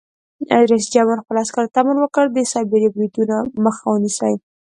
[0.71, 4.33] رئیس جمهور خپلو عسکرو ته امر وکړ؛ د سایبري بریدونو مخه ونیسئ!